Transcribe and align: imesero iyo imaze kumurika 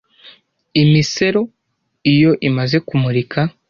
imesero 0.81 1.41
iyo 2.13 2.31
imaze 2.47 2.77
kumurika 2.87 3.39